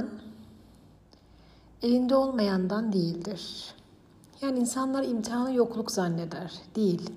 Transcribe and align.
İmtihan 0.00 0.20
elinde 1.82 2.14
olmayandan 2.14 2.92
değildir. 2.92 3.74
Yani 4.42 4.58
insanlar 4.58 5.04
imtihanı 5.04 5.54
yokluk 5.54 5.90
zanneder. 5.90 6.52
Değil. 6.76 7.10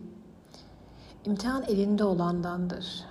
İmtihan 1.25 1.63
elinde 1.63 2.03
olandandır. 2.03 3.05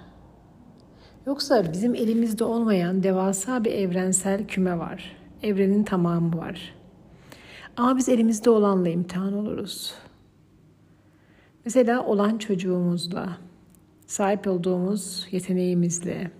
Yoksa 1.26 1.72
bizim 1.72 1.94
elimizde 1.94 2.44
olmayan 2.44 3.02
devasa 3.02 3.64
bir 3.64 3.72
evrensel 3.72 4.46
küme 4.46 4.78
var. 4.78 5.16
Evrenin 5.42 5.84
tamamı 5.84 6.38
var. 6.38 6.74
Ama 7.76 7.96
biz 7.96 8.08
elimizde 8.08 8.50
olanla 8.50 8.88
imtihan 8.88 9.32
oluruz. 9.32 9.94
Mesela 11.64 12.06
olan 12.06 12.38
çocuğumuzla, 12.38 13.38
sahip 14.06 14.46
olduğumuz 14.46 15.26
yeteneğimizle, 15.30 16.30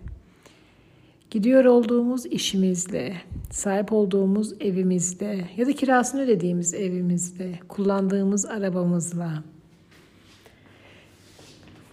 gidiyor 1.33 1.65
olduğumuz 1.65 2.27
işimizle, 2.27 3.17
sahip 3.51 3.93
olduğumuz 3.93 4.53
evimizde 4.61 5.49
ya 5.57 5.67
da 5.67 5.73
kirasını 5.73 6.21
ödediğimiz 6.21 6.75
evimizde, 6.75 7.59
kullandığımız 7.69 8.47
arabamızla, 8.47 9.45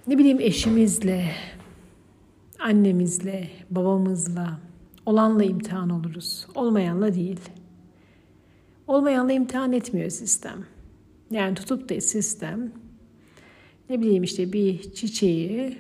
ne 0.08 0.18
bileyim 0.18 0.40
eşimizle, 0.40 1.32
annemizle, 2.60 3.50
babamızla, 3.72 4.60
olanla 5.06 5.44
imtihan 5.44 5.90
oluruz. 5.90 6.48
Olmayanla 6.56 7.14
değil. 7.16 7.40
Olmayanla 8.88 9.32
imtihan 9.32 9.74
etmiyor 9.74 10.10
sistem. 10.10 10.66
Yani 11.32 11.56
tutup 11.56 11.90
da 11.90 12.02
sistem 12.02 12.72
ne 13.90 14.02
bileyim 14.02 14.24
işte 14.24 14.54
bir 14.54 14.94
çiçeği 14.94 15.78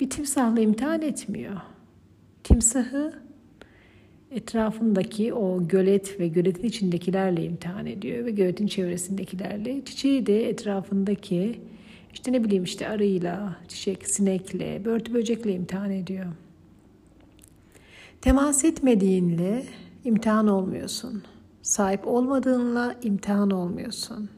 bir 0.00 0.10
timsahla 0.10 0.60
imtihan 0.60 1.02
etmiyor. 1.02 1.73
Timsahı 2.44 3.12
etrafındaki 4.30 5.34
o 5.34 5.68
gölet 5.68 6.20
ve 6.20 6.28
göletin 6.28 6.68
içindekilerle 6.68 7.44
imtihan 7.44 7.86
ediyor 7.86 8.24
ve 8.24 8.30
göletin 8.30 8.66
çevresindekilerle. 8.66 9.84
Çiçeği 9.84 10.26
de 10.26 10.48
etrafındaki 10.48 11.60
işte 12.12 12.32
ne 12.32 12.44
bileyim 12.44 12.64
işte 12.64 12.88
arıyla, 12.88 13.56
çiçek, 13.68 14.06
sinekle, 14.08 14.84
börtü 14.84 15.14
böcekle 15.14 15.52
imtihan 15.52 15.90
ediyor. 15.90 16.26
Temas 18.20 18.64
etmediğinle 18.64 19.64
imtihan 20.04 20.48
olmuyorsun. 20.48 21.22
Sahip 21.62 22.06
olmadığınla 22.06 22.96
imtihan 23.02 23.50
olmuyorsun. 23.50 24.30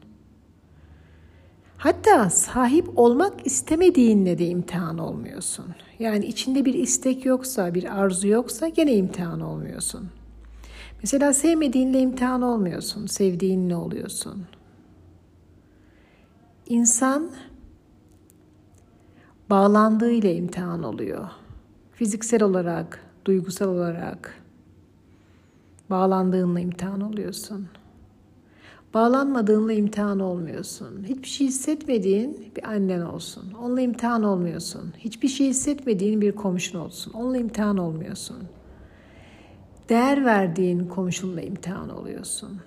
Hatta 1.77 2.29
sahip 2.29 2.99
olmak 2.99 3.47
istemediğinle 3.47 4.37
de 4.37 4.47
imtihan 4.47 4.97
olmuyorsun. 4.97 5.65
Yani 5.99 6.25
içinde 6.25 6.65
bir 6.65 6.73
istek 6.73 7.25
yoksa, 7.25 7.73
bir 7.73 7.99
arzu 8.01 8.27
yoksa 8.27 8.67
gene 8.67 8.95
imtihan 8.95 9.41
olmuyorsun. 9.41 10.09
Mesela 11.03 11.33
sevmediğinle 11.33 11.99
imtihan 11.99 12.41
olmuyorsun, 12.41 13.05
sevdiğinle 13.05 13.75
oluyorsun. 13.75 14.45
İnsan 16.69 17.31
bağlandığıyla 19.49 20.29
imtihan 20.29 20.83
oluyor. 20.83 21.29
Fiziksel 21.93 22.43
olarak, 22.43 22.99
duygusal 23.25 23.67
olarak 23.67 24.43
bağlandığınla 25.89 26.59
imtihan 26.59 27.01
oluyorsun. 27.01 27.67
Bağlanmadığınla 28.93 29.73
imtihan 29.73 30.19
olmuyorsun. 30.19 31.03
Hiçbir 31.03 31.27
şey 31.27 31.47
hissetmediğin 31.47 32.51
bir 32.55 32.69
annen 32.69 33.01
olsun. 33.01 33.53
Onunla 33.61 33.81
imtihan 33.81 34.23
olmuyorsun. 34.23 34.93
Hiçbir 34.97 35.27
şey 35.27 35.47
hissetmediğin 35.47 36.21
bir 36.21 36.31
komşun 36.31 36.79
olsun. 36.79 37.13
Onunla 37.13 37.37
imtihan 37.37 37.77
olmuyorsun. 37.77 38.37
Değer 39.89 40.25
verdiğin 40.25 40.87
komşunla 40.87 41.41
imtihan 41.41 41.89
oluyorsun. 41.89 42.61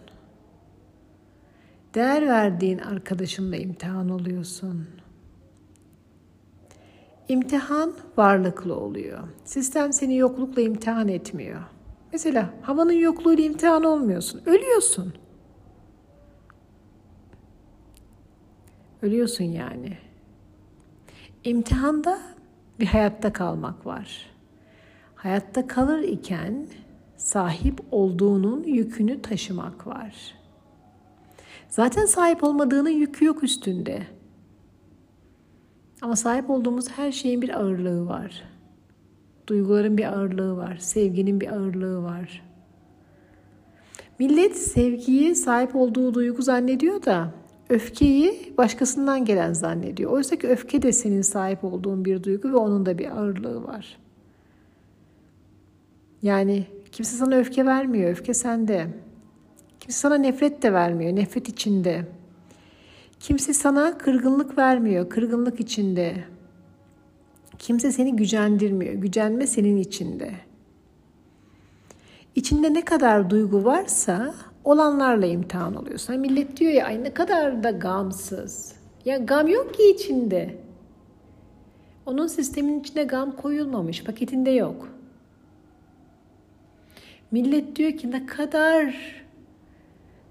Değer 1.95 2.27
verdiğin 2.27 2.79
arkadaşınla 2.79 3.57
imtihan 3.57 4.09
oluyorsun. 4.09 4.87
İmtihan 7.29 7.93
varlıklı 8.17 8.77
oluyor. 8.77 9.19
Sistem 9.45 9.93
seni 9.93 10.17
yoklukla 10.17 10.63
imtihan 10.63 11.09
etmiyor. 11.09 11.61
Mesela 12.13 12.51
havanın 12.63 12.93
yokluğuyla 12.93 13.45
imtihan 13.45 13.85
olmuyorsun. 13.85 14.41
Ölüyorsun. 14.47 15.13
Ölüyorsun 19.03 19.45
yani. 19.45 19.99
İmtihanda 21.45 22.19
bir 22.81 22.87
hayatta 22.87 23.33
kalmak 23.33 23.87
var. 23.87 24.31
Hayatta 25.15 25.67
kalır 25.67 26.03
iken 26.03 26.67
sahip 27.17 27.81
olduğunun 27.91 28.63
yükünü 28.65 29.23
taşımak 29.23 29.87
var. 29.87 30.35
Zaten 31.69 32.07
sahip 32.07 32.45
olmadığının 32.45 32.91
yükü 32.91 33.25
yok 33.25 33.43
üstünde. 33.43 34.03
Ama 36.03 36.17
sahip 36.17 36.51
olduğumuz 36.51 36.89
her 36.91 37.13
şeyin 37.13 37.43
bir 37.43 37.61
ağırlığı 37.61 38.07
var. 38.07 38.43
Duyguların 39.47 39.99
bir 39.99 40.05
ağırlığı 40.05 40.57
var, 40.57 40.77
sevginin 40.77 41.41
bir 41.41 41.53
ağırlığı 41.53 42.03
var. 42.03 42.43
Millet 44.19 44.57
sevgiyi 44.57 45.35
sahip 45.35 45.77
olduğu 45.77 46.15
duygu 46.15 46.43
zannediyor 46.43 47.05
da 47.05 47.35
öfkeyi 47.71 48.55
başkasından 48.59 49.25
gelen 49.25 49.53
zannediyor. 49.53 50.11
Oysa 50.11 50.37
ki 50.37 50.49
öfke 50.49 50.83
de 50.83 50.93
senin 50.93 51.23
sahip 51.23 51.65
olduğun 51.65 52.05
bir 52.05 52.23
duygu 52.23 52.53
ve 52.53 52.57
onun 52.57 52.87
da 52.87 52.99
bir 52.99 53.11
ağırlığı 53.11 53.65
var. 53.65 53.99
Yani 56.23 56.67
kimse 56.93 57.17
sana 57.17 57.37
öfke 57.37 57.67
vermiyor, 57.67 58.11
öfke 58.11 58.35
sende. 58.35 58.87
Kimse 59.81 59.99
sana 59.99 60.15
nefret 60.15 60.63
de 60.63 60.73
vermiyor, 60.73 61.17
nefret 61.17 61.49
içinde. 61.49 62.05
Kimse 63.21 63.55
sana 63.55 63.99
kırgınlık 63.99 64.59
vermiyor, 64.59 65.11
kırgınlık 65.11 65.61
içinde. 65.61 66.25
Kimse 67.59 67.93
seni 67.93 68.17
gücendirmiyor, 68.17 68.95
gücenme 68.95 69.47
senin 69.47 69.77
içinde. 69.77 70.35
İçinde 72.35 72.75
ne 72.75 72.85
kadar 72.85 73.31
duygu 73.31 73.65
varsa 73.65 74.35
olanlarla 74.65 75.27
imtihan 75.27 75.75
oluyorsun. 75.75 76.13
Hani 76.13 76.29
millet 76.29 76.57
diyor 76.57 76.73
ya 76.73 76.87
ay 76.87 77.05
ne 77.05 77.15
kadar 77.15 77.63
da 77.63 77.71
gamsız. 77.71 78.73
Ya 79.05 79.17
gam 79.17 79.49
yok 79.49 79.75
ki 79.75 79.91
içinde. 79.91 80.57
Onun 82.07 82.27
sistemin 82.27 82.81
içine 82.81 83.05
gam 83.05 83.37
koyulmamış, 83.37 84.05
paketinde 84.05 84.51
yok. 84.51 84.89
Millet 87.31 87.77
diyor 87.77 87.93
ki 87.93 88.11
ne 88.11 88.27
kadar 88.27 88.95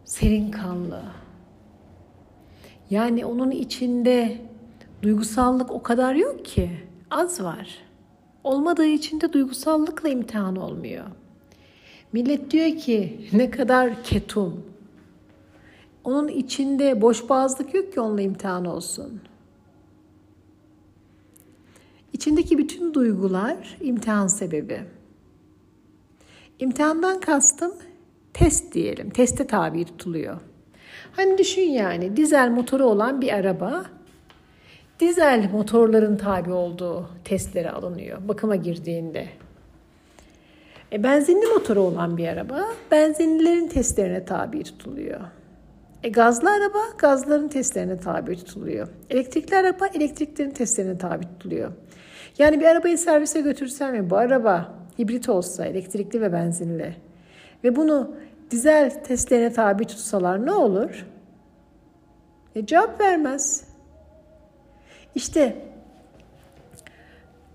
serin 0.05 0.51
kanlı. 0.51 1.01
Yani 2.89 3.25
onun 3.25 3.51
içinde 3.51 4.37
duygusallık 5.01 5.71
o 5.71 5.83
kadar 5.83 6.15
yok 6.15 6.45
ki. 6.45 6.71
Az 7.11 7.43
var. 7.43 7.77
Olmadığı 8.43 8.85
için 8.85 9.21
de 9.21 9.33
duygusallıkla 9.33 10.09
imtihan 10.09 10.55
olmuyor. 10.55 11.05
Millet 12.13 12.51
diyor 12.51 12.77
ki 12.77 13.27
ne 13.33 13.51
kadar 13.51 14.03
ketum. 14.03 14.65
Onun 16.03 16.27
içinde 16.27 17.01
boş 17.01 17.29
yok 17.73 17.93
ki 17.93 17.99
onunla 17.99 18.21
imtihan 18.21 18.65
olsun. 18.65 19.21
İçindeki 22.13 22.57
bütün 22.57 22.93
duygular 22.93 23.77
imtihan 23.81 24.27
sebebi. 24.27 24.81
İmtihandan 26.59 27.19
kastım 27.19 27.71
test 28.33 28.73
diyelim. 28.73 29.09
Teste 29.09 29.47
tabi 29.47 29.85
tutuluyor. 29.85 30.39
Hani 31.11 31.37
düşün 31.37 31.61
yani 31.61 32.17
dizel 32.17 32.49
motoru 32.49 32.85
olan 32.85 33.21
bir 33.21 33.33
araba 33.33 33.85
dizel 34.99 35.49
motorların 35.51 36.17
tabi 36.17 36.51
olduğu 36.51 37.09
testlere 37.23 37.71
alınıyor 37.71 38.27
bakıma 38.27 38.55
girdiğinde. 38.55 39.27
E, 40.91 41.03
benzinli 41.03 41.45
motoru 41.45 41.81
olan 41.81 42.17
bir 42.17 42.27
araba 42.27 42.65
benzinlilerin 42.91 43.67
testlerine 43.67 44.25
tabi 44.25 44.63
tutuluyor. 44.63 45.19
E, 46.03 46.09
gazlı 46.09 46.49
araba 46.49 46.79
gazların 46.97 47.47
testlerine 47.47 47.97
tabi 47.97 48.35
tutuluyor. 48.35 48.87
Elektrikli 49.09 49.55
araba 49.55 49.87
elektriklerin 49.87 50.51
testlerine 50.51 50.97
tabi 50.97 51.25
tutuluyor. 51.25 51.71
Yani 52.37 52.59
bir 52.59 52.65
arabayı 52.65 52.97
servise 52.97 53.41
götürsem 53.41 53.93
ve 53.93 54.09
bu 54.09 54.17
araba 54.17 54.73
hibrit 54.99 55.29
olsa 55.29 55.65
elektrikli 55.65 56.21
ve 56.21 56.33
benzinli 56.33 56.95
ve 57.63 57.75
bunu 57.75 58.15
dizel 58.51 59.03
testlerine 59.03 59.53
tabi 59.53 59.85
tutsalar 59.85 60.45
ne 60.45 60.51
olur? 60.51 61.05
E, 62.55 62.65
cevap 62.65 63.01
vermez. 63.01 63.63
İşte 65.15 65.55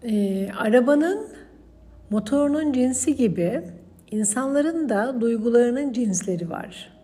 e, 0.02 0.48
arabanın 0.52 1.28
motorunun 2.10 2.72
cinsi 2.72 3.16
gibi 3.16 3.62
insanların 4.10 4.88
da 4.88 5.20
duygularının 5.20 5.92
cinsleri 5.92 6.50
var. 6.50 6.94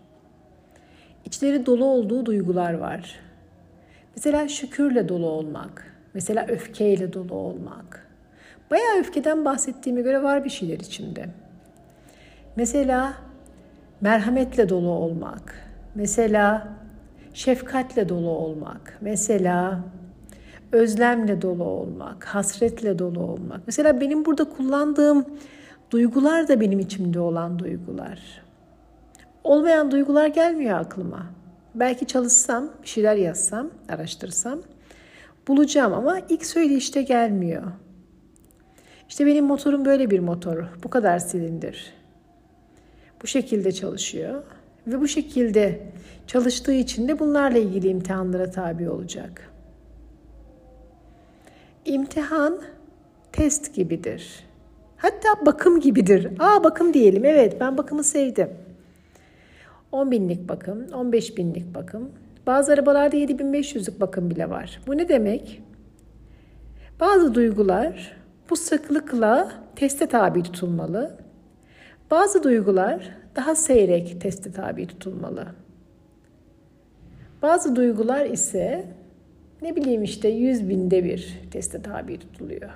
İçleri 1.24 1.66
dolu 1.66 1.84
olduğu 1.84 2.26
duygular 2.26 2.74
var. 2.74 3.20
Mesela 4.16 4.48
şükürle 4.48 5.08
dolu 5.08 5.26
olmak, 5.26 5.96
mesela 6.14 6.46
öfkeyle 6.48 7.12
dolu 7.12 7.34
olmak. 7.34 8.06
Bayağı 8.70 8.98
öfkeden 8.98 9.44
bahsettiğime 9.44 10.02
göre 10.02 10.22
var 10.22 10.44
bir 10.44 10.50
şeyler 10.50 10.78
içinde. 10.78 11.26
Mesela 12.56 13.14
merhametle 14.00 14.68
dolu 14.68 14.88
olmak. 14.88 15.70
Mesela 15.94 16.68
şefkatle 17.34 18.08
dolu 18.08 18.30
olmak. 18.30 18.98
Mesela 19.00 19.80
özlemle 20.72 21.42
dolu 21.42 21.64
olmak, 21.64 22.24
hasretle 22.24 22.98
dolu 22.98 23.20
olmak. 23.20 23.60
Mesela 23.66 24.00
benim 24.00 24.24
burada 24.24 24.44
kullandığım 24.44 25.24
duygular 25.90 26.48
da 26.48 26.60
benim 26.60 26.78
içimde 26.78 27.20
olan 27.20 27.58
duygular. 27.58 28.42
Olmayan 29.44 29.90
duygular 29.90 30.26
gelmiyor 30.26 30.78
aklıma. 30.78 31.26
Belki 31.74 32.06
çalışsam, 32.06 32.68
bir 32.82 32.88
şeyler 32.88 33.16
yazsam, 33.16 33.70
araştırsam 33.88 34.58
bulacağım 35.48 35.92
ama 35.92 36.18
ilk 36.28 36.46
söyleyişte 36.46 37.02
gelmiyor. 37.02 37.62
İşte 39.08 39.26
benim 39.26 39.44
motorum 39.44 39.84
böyle 39.84 40.10
bir 40.10 40.20
motor. 40.20 40.64
Bu 40.84 40.90
kadar 40.90 41.18
silindir. 41.18 41.92
Bu 43.22 43.26
şekilde 43.26 43.72
çalışıyor 43.72 44.42
ve 44.86 45.00
bu 45.00 45.08
şekilde 45.08 45.80
çalıştığı 46.26 46.72
için 46.72 47.08
de 47.08 47.18
bunlarla 47.18 47.58
ilgili 47.58 47.88
imtihanlara 47.88 48.50
tabi 48.50 48.90
olacak. 48.90 49.49
İmtihan 51.84 52.60
test 53.32 53.74
gibidir. 53.74 54.44
Hatta 54.96 55.46
bakım 55.46 55.80
gibidir. 55.80 56.28
Aa 56.38 56.64
bakım 56.64 56.94
diyelim. 56.94 57.24
Evet 57.24 57.60
ben 57.60 57.78
bakımı 57.78 58.04
sevdim. 58.04 58.50
10 59.92 60.10
binlik 60.10 60.48
bakım, 60.48 60.86
15 60.92 61.36
binlik 61.36 61.74
bakım. 61.74 62.10
Bazı 62.46 62.72
arabalarda 62.72 63.16
7500'lük 63.16 64.00
bakım 64.00 64.30
bile 64.30 64.50
var. 64.50 64.80
Bu 64.86 64.96
ne 64.96 65.08
demek? 65.08 65.62
Bazı 67.00 67.34
duygular 67.34 68.16
bu 68.50 68.56
sıklıkla 68.56 69.52
teste 69.76 70.06
tabi 70.06 70.42
tutulmalı. 70.42 71.16
Bazı 72.10 72.42
duygular 72.42 73.16
daha 73.36 73.54
seyrek 73.54 74.20
teste 74.20 74.52
tabi 74.52 74.86
tutulmalı. 74.86 75.46
Bazı 77.42 77.76
duygular 77.76 78.26
ise 78.26 78.84
ne 79.62 79.76
bileyim 79.76 80.02
işte 80.02 80.28
yüz 80.28 80.68
binde 80.68 81.04
bir 81.04 81.40
teste 81.50 81.82
tabi 81.82 82.18
tutuluyor. 82.18 82.70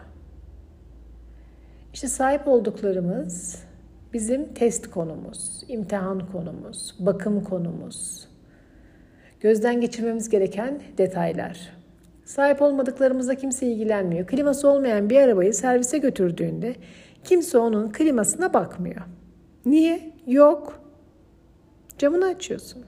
İşte 1.94 2.08
sahip 2.08 2.48
olduklarımız 2.48 3.62
bizim 4.12 4.54
test 4.54 4.90
konumuz, 4.90 5.62
imtihan 5.68 6.32
konumuz, 6.32 6.94
bakım 6.98 7.44
konumuz. 7.44 8.28
Gözden 9.40 9.80
geçirmemiz 9.80 10.28
gereken 10.28 10.80
detaylar. 10.98 11.72
Sahip 12.24 12.62
olmadıklarımızla 12.62 13.34
kimse 13.34 13.66
ilgilenmiyor. 13.66 14.26
Kliması 14.26 14.68
olmayan 14.68 15.10
bir 15.10 15.20
arabayı 15.20 15.54
servise 15.54 15.98
götürdüğünde 15.98 16.74
kimse 17.24 17.58
onun 17.58 17.92
klimasına 17.92 18.52
bakmıyor. 18.52 19.00
Niye? 19.66 20.12
Yok. 20.26 20.80
Camını 21.98 22.26
açıyorsun. 22.26 22.84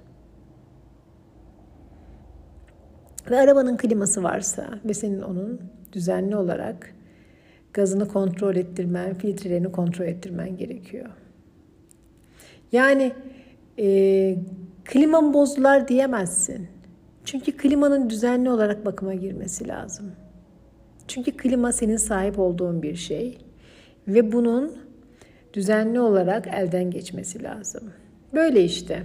Ve 3.30 3.38
arabanın 3.38 3.76
kliması 3.76 4.22
varsa 4.22 4.68
ve 4.84 4.94
senin 4.94 5.22
onun 5.22 5.60
düzenli 5.92 6.36
olarak 6.36 6.94
gazını 7.72 8.08
kontrol 8.08 8.56
ettirmen, 8.56 9.14
filtrelerini 9.14 9.72
kontrol 9.72 10.06
ettirmen 10.06 10.56
gerekiyor. 10.56 11.10
Yani 12.72 13.12
e, 13.78 14.36
klimam 14.84 15.34
bozdular 15.34 15.88
diyemezsin. 15.88 16.68
Çünkü 17.24 17.56
klimanın 17.56 18.10
düzenli 18.10 18.50
olarak 18.50 18.86
bakıma 18.86 19.14
girmesi 19.14 19.68
lazım. 19.68 20.12
Çünkü 21.08 21.36
klima 21.36 21.72
senin 21.72 21.96
sahip 21.96 22.38
olduğun 22.38 22.82
bir 22.82 22.96
şey 22.96 23.38
ve 24.08 24.32
bunun 24.32 24.78
düzenli 25.54 26.00
olarak 26.00 26.46
elden 26.46 26.90
geçmesi 26.90 27.42
lazım. 27.42 27.92
Böyle 28.34 28.64
işte. 28.64 29.02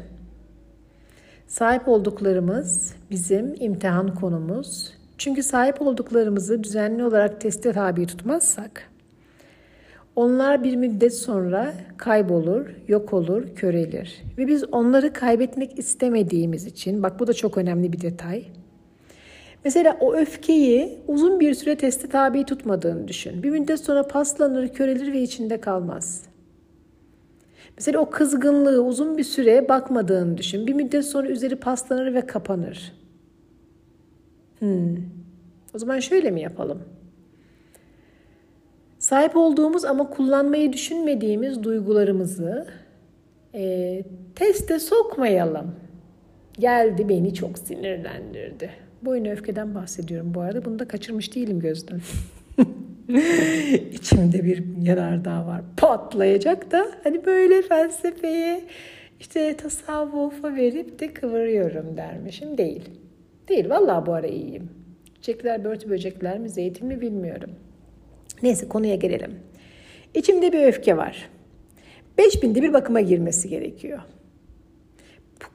Sahip 1.51 1.87
olduklarımız 1.87 2.95
bizim 3.09 3.55
imtihan 3.59 4.15
konumuz. 4.15 4.93
Çünkü 5.17 5.43
sahip 5.43 5.81
olduklarımızı 5.81 6.63
düzenli 6.63 7.03
olarak 7.03 7.41
teste 7.41 7.71
tabi 7.71 8.07
tutmazsak 8.07 8.89
onlar 10.15 10.63
bir 10.63 10.75
müddet 10.75 11.13
sonra 11.13 11.73
kaybolur, 11.97 12.65
yok 12.87 13.13
olur, 13.13 13.55
körelir. 13.55 14.21
Ve 14.37 14.47
biz 14.47 14.63
onları 14.71 15.13
kaybetmek 15.13 15.79
istemediğimiz 15.79 16.65
için, 16.65 17.03
bak 17.03 17.19
bu 17.19 17.27
da 17.27 17.33
çok 17.33 17.57
önemli 17.57 17.93
bir 17.93 18.01
detay. 18.01 18.43
Mesela 19.63 19.97
o 19.99 20.13
öfkeyi 20.13 20.99
uzun 21.07 21.39
bir 21.39 21.53
süre 21.53 21.77
teste 21.77 22.09
tabi 22.09 22.45
tutmadığını 22.45 23.07
düşün. 23.07 23.43
Bir 23.43 23.49
müddet 23.49 23.79
sonra 23.79 24.07
paslanır, 24.07 24.67
körelir 24.67 25.13
ve 25.13 25.21
içinde 25.21 25.61
kalmaz. 25.61 26.30
Mesela 27.81 27.99
o 27.99 28.09
kızgınlığı 28.09 28.83
uzun 28.83 29.17
bir 29.17 29.23
süre 29.23 29.69
bakmadığını 29.69 30.37
düşün. 30.37 30.67
Bir 30.67 30.73
müddet 30.73 31.05
sonra 31.05 31.27
üzeri 31.27 31.55
paslanır 31.55 32.13
ve 32.13 32.21
kapanır. 32.21 32.93
Hmm. 34.59 34.95
O 35.73 35.79
zaman 35.79 35.99
şöyle 35.99 36.31
mi 36.31 36.41
yapalım? 36.41 36.83
Sahip 38.99 39.37
olduğumuz 39.37 39.85
ama 39.85 40.09
kullanmayı 40.09 40.73
düşünmediğimiz 40.73 41.63
duygularımızı 41.63 42.67
e, 43.55 44.03
teste 44.35 44.79
sokmayalım. 44.79 45.75
Geldi 46.59 47.09
beni 47.09 47.33
çok 47.33 47.57
sinirlendirdi. 47.57 48.69
Boyun 49.01 49.25
öfkeden 49.25 49.75
bahsediyorum 49.75 50.33
bu 50.33 50.41
arada. 50.41 50.65
Bunu 50.65 50.79
da 50.79 50.87
kaçırmış 50.87 51.35
değilim 51.35 51.59
gözden. 51.59 52.01
İçimde 53.91 54.43
bir 54.43 54.63
yanardağ 54.81 55.45
var. 55.45 55.61
Patlayacak 55.77 56.71
da 56.71 56.87
hani 57.03 57.25
böyle 57.25 57.61
felsefeye 57.61 58.61
işte 59.19 59.57
tasavvufa 59.57 60.55
verip 60.55 60.99
de 60.99 61.13
kıvırıyorum 61.13 61.97
dermişim. 61.97 62.57
Değil. 62.57 62.89
Değil. 63.47 63.69
Vallahi 63.69 64.05
bu 64.05 64.13
ara 64.13 64.27
iyiyim. 64.27 64.69
Çiçekler, 65.15 65.63
börtü 65.63 65.89
böcekler 65.89 66.39
mi, 66.39 66.49
zeytin 66.49 66.87
mi 66.87 67.01
bilmiyorum. 67.01 67.49
Neyse 68.43 68.67
konuya 68.67 68.95
gelelim. 68.95 69.39
İçimde 70.15 70.53
bir 70.53 70.67
öfke 70.67 70.97
var. 70.97 71.29
5000'de 72.17 72.61
bir 72.61 72.73
bakıma 72.73 73.01
girmesi 73.01 73.49
gerekiyor. 73.49 73.99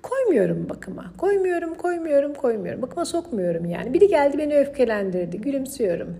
Koymuyorum 0.03 0.69
bakıma. 0.69 1.13
Koymuyorum, 1.19 1.75
koymuyorum, 1.75 2.35
koymuyorum. 2.35 2.83
Bakıma 2.83 3.05
sokmuyorum 3.05 3.65
yani. 3.65 3.95
Biri 3.95 4.09
geldi 4.09 4.39
beni 4.39 4.55
öfkelendirdi. 4.55 5.41
Gülümsüyorum. 5.41 6.17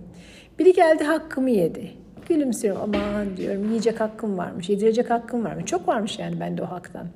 Biri 0.59 0.73
geldi 0.73 1.03
hakkımı 1.03 1.49
yedi. 1.49 1.91
Gülümsüyorum. 2.29 2.81
Aman 2.81 3.37
diyorum 3.37 3.67
yiyecek 3.69 3.99
hakkım 3.99 4.37
varmış. 4.37 4.69
Yedirecek 4.69 5.09
hakkım 5.09 5.45
varmış. 5.45 5.65
Çok 5.65 5.87
varmış 5.87 6.19
yani 6.19 6.39
bende 6.39 6.63
o 6.63 6.65
haktan. 6.65 7.07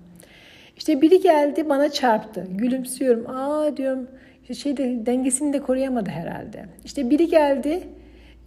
İşte 0.78 1.02
biri 1.02 1.20
geldi 1.20 1.70
bana 1.70 1.92
çarptı. 1.92 2.48
Gülümsüyorum. 2.50 3.30
Aa 3.30 3.78
diyorum 3.78 4.08
şeyde 4.54 5.06
dengesini 5.06 5.54
de 5.54 5.60
koruyamadı 5.60 6.10
herhalde. 6.10 6.66
İşte 6.86 7.10
biri 7.10 7.28
geldi 7.28 7.84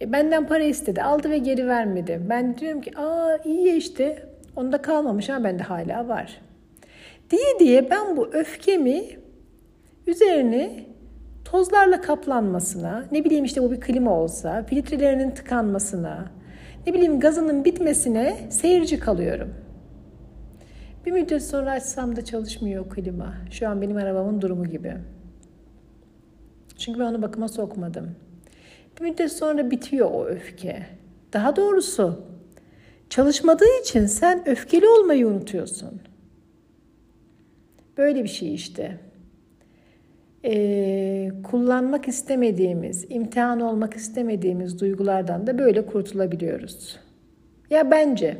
e, 0.01 0.11
benden 0.11 0.47
para 0.47 0.63
istedi. 0.63 1.01
Aldı 1.01 1.29
ve 1.29 1.37
geri 1.37 1.67
vermedi. 1.67 2.21
Ben 2.29 2.57
diyorum 2.57 2.81
ki 2.81 2.97
aa 2.97 3.37
iyi 3.45 3.67
ya 3.67 3.75
işte. 3.75 4.29
Onda 4.55 4.81
kalmamış 4.81 5.29
ama 5.29 5.43
bende 5.43 5.63
hala 5.63 6.07
var. 6.07 6.41
Diye 7.31 7.59
diye 7.59 7.89
ben 7.89 8.17
bu 8.17 8.27
öfkemi 8.33 9.03
üzerine 10.07 10.71
tozlarla 11.55 12.01
kaplanmasına, 12.01 13.05
ne 13.11 13.25
bileyim 13.25 13.45
işte 13.45 13.63
bu 13.63 13.71
bir 13.71 13.81
klima 13.81 14.11
olsa, 14.11 14.63
filtrelerinin 14.63 15.31
tıkanmasına, 15.31 16.31
ne 16.87 16.93
bileyim 16.93 17.19
gazının 17.19 17.65
bitmesine 17.65 18.47
seyirci 18.49 18.99
kalıyorum. 18.99 19.53
Bir 21.05 21.11
müddet 21.11 21.43
sonra 21.43 21.71
açsam 21.71 22.15
da 22.15 22.25
çalışmıyor 22.25 22.89
klima. 22.89 23.33
Şu 23.51 23.69
an 23.69 23.81
benim 23.81 23.97
arabamın 23.97 24.41
durumu 24.41 24.65
gibi. 24.65 24.97
Çünkü 26.77 26.99
ben 26.99 27.05
onu 27.05 27.21
bakıma 27.21 27.47
sokmadım. 27.47 28.15
Bir 28.97 29.05
müddet 29.05 29.31
sonra 29.31 29.71
bitiyor 29.71 30.11
o 30.11 30.25
öfke. 30.25 30.85
Daha 31.33 31.55
doğrusu 31.55 32.23
çalışmadığı 33.09 33.79
için 33.81 34.05
sen 34.05 34.49
öfkeli 34.49 34.87
olmayı 34.87 35.27
unutuyorsun. 35.27 36.01
Böyle 37.97 38.23
bir 38.23 38.29
şey 38.29 38.53
işte. 38.53 39.04
Ee, 40.47 41.31
kullanmak 41.43 42.07
istemediğimiz, 42.07 43.05
imtihan 43.09 43.59
olmak 43.59 43.93
istemediğimiz 43.93 44.79
duygulardan 44.79 45.47
da 45.47 45.57
böyle 45.57 45.85
kurtulabiliyoruz. 45.85 46.99
Ya 47.69 47.91
bence 47.91 48.37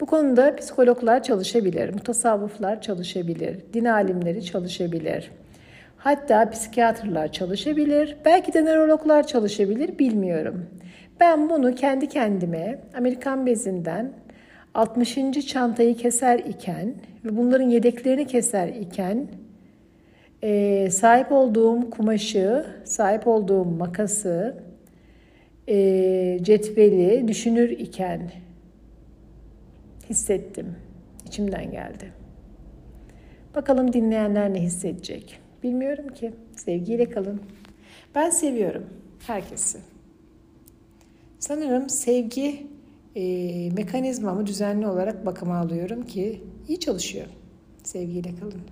bu 0.00 0.06
konuda 0.06 0.56
psikologlar 0.56 1.22
çalışabilir, 1.22 1.94
mutasavvıflar 1.94 2.80
çalışabilir, 2.80 3.56
din 3.72 3.84
alimleri 3.84 4.44
çalışabilir. 4.44 5.30
Hatta 5.96 6.50
psikiyatrlar 6.50 7.32
çalışabilir, 7.32 8.16
belki 8.24 8.52
de 8.52 8.64
nörologlar 8.64 9.26
çalışabilir 9.26 9.98
bilmiyorum. 9.98 10.66
Ben 11.20 11.50
bunu 11.50 11.74
kendi 11.74 12.08
kendime 12.08 12.78
Amerikan 12.96 13.46
bezinden 13.46 14.12
60. 14.74 15.46
çantayı 15.46 15.96
keser 15.96 16.38
iken 16.38 16.94
ve 17.24 17.36
bunların 17.36 17.68
yedeklerini 17.70 18.26
keser 18.26 18.68
iken 18.68 19.28
e, 20.44 20.50
sahip 20.90 21.32
olduğum 21.32 21.90
kumaşı, 21.90 22.66
sahip 22.84 23.26
olduğum 23.26 23.64
makası, 23.64 24.56
e, 25.68 26.38
cetveli 26.42 27.28
düşünür 27.28 27.70
iken 27.70 28.30
Hissettim. 30.10 30.76
İçimden 31.26 31.70
geldi. 31.70 32.12
Bakalım 33.54 33.92
dinleyenler 33.92 34.54
ne 34.54 34.60
hissedecek? 34.62 35.40
Bilmiyorum 35.62 36.08
ki. 36.08 36.32
Sevgiyle 36.56 37.10
kalın. 37.10 37.40
Ben 38.14 38.30
seviyorum 38.30 38.86
herkesi. 39.26 39.78
Sanırım 41.38 41.88
sevgi 41.88 42.66
e, 43.16 43.22
mekanizmamı 43.70 44.46
düzenli 44.46 44.86
olarak 44.86 45.26
bakıma 45.26 45.56
alıyorum 45.56 46.02
ki 46.02 46.42
iyi 46.68 46.80
çalışıyor. 46.80 47.26
Sevgiyle 47.82 48.30
kalın. 48.34 48.62